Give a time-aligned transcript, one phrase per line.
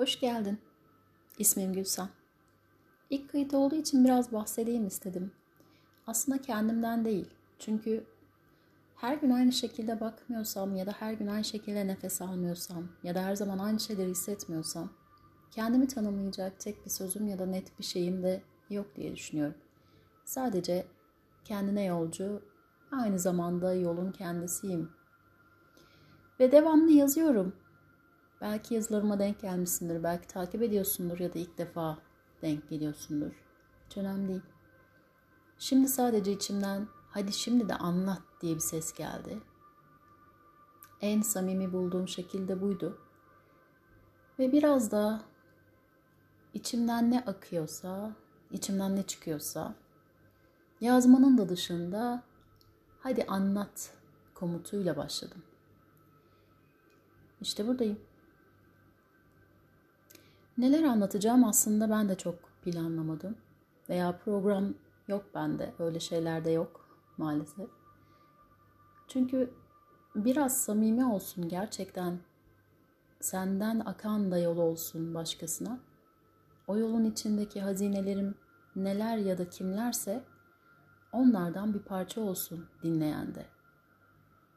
[0.00, 0.58] Hoş geldin.
[1.38, 2.08] İsmim Gülsen.
[3.10, 5.32] İlk kayıt olduğu için biraz bahsedeyim istedim.
[6.06, 7.28] Aslında kendimden değil.
[7.58, 8.04] Çünkü
[8.96, 13.22] her gün aynı şekilde bakmıyorsam ya da her gün aynı şekilde nefes almıyorsam ya da
[13.22, 14.92] her zaman aynı şeyleri hissetmiyorsam
[15.50, 19.56] kendimi tanımlayacak tek bir sözüm ya da net bir şeyim de yok diye düşünüyorum.
[20.24, 20.86] Sadece
[21.44, 22.42] kendine yolcu,
[22.92, 24.90] aynı zamanda yolun kendisiyim.
[26.40, 27.54] Ve devamlı yazıyorum.
[28.40, 31.98] Belki yazılarıma denk gelmişsindir, belki takip ediyorsundur ya da ilk defa
[32.42, 33.32] denk geliyorsundur.
[33.86, 34.42] Hiç önemli değil.
[35.58, 39.40] Şimdi sadece içimden hadi şimdi de anlat diye bir ses geldi.
[41.00, 42.98] En samimi bulduğum şekilde buydu.
[44.38, 45.22] Ve biraz da
[46.54, 48.12] içimden ne akıyorsa,
[48.50, 49.74] içimden ne çıkıyorsa
[50.80, 52.22] yazmanın da dışında
[53.00, 53.94] hadi anlat
[54.34, 55.42] komutuyla başladım.
[57.40, 58.09] İşte buradayım.
[60.60, 63.36] Neler anlatacağım aslında ben de çok planlamadım.
[63.88, 64.74] Veya program
[65.08, 65.74] yok bende.
[65.78, 67.70] Öyle şeyler de yok maalesef.
[69.08, 69.54] Çünkü
[70.14, 72.18] biraz samimi olsun gerçekten.
[73.20, 75.78] Senden akan da yol olsun başkasına.
[76.66, 78.34] O yolun içindeki hazinelerim
[78.76, 80.24] neler ya da kimlerse
[81.12, 83.46] onlardan bir parça olsun dinleyende.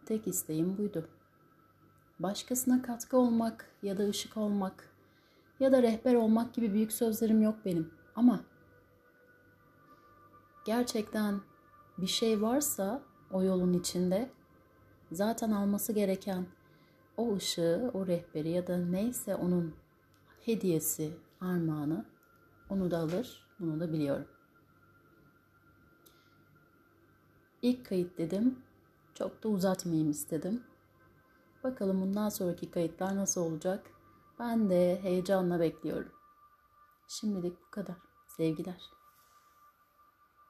[0.05, 1.09] Tek isteğim buydu.
[2.20, 4.92] Başkasına katkı olmak ya da ışık olmak
[5.59, 7.91] ya da rehber olmak gibi büyük sözlerim yok benim.
[8.15, 8.43] Ama
[10.65, 11.41] gerçekten
[11.97, 13.01] bir şey varsa
[13.31, 14.29] o yolun içinde
[15.11, 16.45] zaten alması gereken
[17.17, 19.75] o ışığı, o rehberi ya da neyse onun
[20.45, 22.05] hediyesi, armağanı
[22.69, 24.27] onu da alır, bunu da biliyorum.
[27.61, 28.59] İlk kayıt dedim.
[29.13, 30.63] Çok da uzatmayayım istedim.
[31.63, 33.92] Bakalım bundan sonraki kayıtlar nasıl olacak?
[34.39, 36.12] Ben de heyecanla bekliyorum.
[37.08, 37.95] Şimdilik bu kadar.
[38.28, 38.89] Sevgiler.